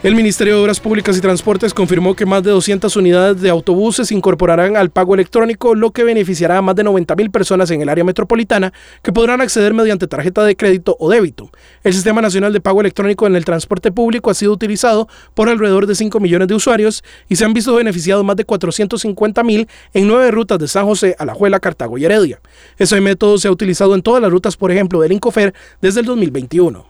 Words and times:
El 0.00 0.14
Ministerio 0.14 0.54
de 0.54 0.62
Obras 0.62 0.78
Públicas 0.78 1.16
y 1.16 1.20
Transportes 1.20 1.74
confirmó 1.74 2.14
que 2.14 2.24
más 2.24 2.44
de 2.44 2.52
200 2.52 2.94
unidades 2.94 3.40
de 3.40 3.50
autobuses 3.50 4.06
se 4.06 4.14
incorporarán 4.14 4.76
al 4.76 4.90
pago 4.90 5.12
electrónico, 5.14 5.74
lo 5.74 5.90
que 5.90 6.04
beneficiará 6.04 6.58
a 6.58 6.62
más 6.62 6.76
de 6.76 6.84
90 6.84 7.16
mil 7.16 7.32
personas 7.32 7.68
en 7.72 7.82
el 7.82 7.88
área 7.88 8.04
metropolitana 8.04 8.72
que 9.02 9.12
podrán 9.12 9.40
acceder 9.40 9.74
mediante 9.74 10.06
tarjeta 10.06 10.44
de 10.44 10.54
crédito 10.54 10.96
o 11.00 11.10
débito. 11.10 11.50
El 11.82 11.94
Sistema 11.94 12.22
Nacional 12.22 12.52
de 12.52 12.60
Pago 12.60 12.80
Electrónico 12.80 13.26
en 13.26 13.34
el 13.34 13.44
Transporte 13.44 13.90
Público 13.90 14.30
ha 14.30 14.34
sido 14.34 14.52
utilizado 14.52 15.08
por 15.34 15.48
alrededor 15.48 15.88
de 15.88 15.96
5 15.96 16.20
millones 16.20 16.46
de 16.46 16.54
usuarios 16.54 17.02
y 17.28 17.34
se 17.34 17.44
han 17.44 17.52
visto 17.52 17.74
beneficiados 17.74 18.24
más 18.24 18.36
de 18.36 18.44
450 18.44 19.42
mil 19.42 19.66
en 19.94 20.06
nueve 20.06 20.30
rutas 20.30 20.60
de 20.60 20.68
San 20.68 20.86
José, 20.86 21.16
Alajuela, 21.18 21.58
Cartago 21.58 21.98
y 21.98 22.04
Heredia. 22.04 22.40
Ese 22.78 23.00
método 23.00 23.36
se 23.38 23.48
ha 23.48 23.50
utilizado 23.50 23.96
en 23.96 24.02
todas 24.02 24.22
las 24.22 24.30
rutas, 24.30 24.56
por 24.56 24.70
ejemplo, 24.70 25.00
del 25.00 25.10
Incofer 25.10 25.54
desde 25.80 25.98
el 25.98 26.06
2021. 26.06 26.86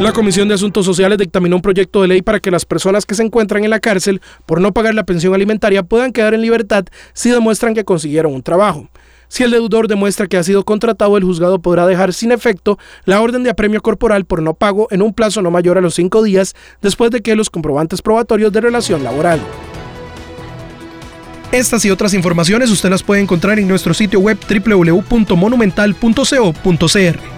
La 0.00 0.12
Comisión 0.12 0.46
de 0.46 0.54
Asuntos 0.54 0.86
Sociales 0.86 1.18
dictaminó 1.18 1.56
un 1.56 1.62
proyecto 1.62 2.02
de 2.02 2.08
ley 2.08 2.22
para 2.22 2.38
que 2.38 2.52
las 2.52 2.64
personas 2.64 3.04
que 3.04 3.16
se 3.16 3.24
encuentran 3.24 3.64
en 3.64 3.70
la 3.70 3.80
cárcel 3.80 4.22
por 4.46 4.60
no 4.60 4.72
pagar 4.72 4.94
la 4.94 5.02
pensión 5.02 5.34
alimentaria 5.34 5.82
puedan 5.82 6.12
quedar 6.12 6.34
en 6.34 6.40
libertad 6.40 6.84
si 7.14 7.30
demuestran 7.30 7.74
que 7.74 7.84
consiguieron 7.84 8.32
un 8.32 8.44
trabajo. 8.44 8.88
Si 9.26 9.42
el 9.42 9.50
deudor 9.50 9.88
demuestra 9.88 10.28
que 10.28 10.36
ha 10.36 10.44
sido 10.44 10.64
contratado, 10.64 11.16
el 11.16 11.24
juzgado 11.24 11.58
podrá 11.58 11.84
dejar 11.84 12.12
sin 12.12 12.30
efecto 12.30 12.78
la 13.06 13.20
orden 13.20 13.42
de 13.42 13.50
apremio 13.50 13.82
corporal 13.82 14.24
por 14.24 14.40
no 14.40 14.54
pago 14.54 14.86
en 14.92 15.02
un 15.02 15.12
plazo 15.12 15.42
no 15.42 15.50
mayor 15.50 15.78
a 15.78 15.80
los 15.80 15.94
cinco 15.94 16.22
días 16.22 16.54
después 16.80 17.10
de 17.10 17.20
que 17.20 17.34
los 17.34 17.50
comprobantes 17.50 18.00
probatorios 18.00 18.52
de 18.52 18.60
relación 18.60 19.02
laboral. 19.02 19.40
Estas 21.50 21.84
y 21.84 21.90
otras 21.90 22.14
informaciones 22.14 22.70
usted 22.70 22.88
las 22.88 23.02
puede 23.02 23.20
encontrar 23.20 23.58
en 23.58 23.66
nuestro 23.66 23.94
sitio 23.94 24.20
web 24.20 24.38
www.monumental.co.cr. 24.48 27.37